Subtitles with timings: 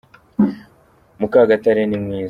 [1.19, 2.19] mukagatare nimwiza